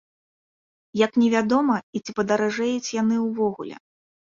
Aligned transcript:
Як 1.05 1.11
невядома, 1.25 1.77
і 1.99 2.03
ці 2.05 2.11
падаражэюць 2.21 2.93
яны 3.01 3.15
ўвогуле. 3.29 3.75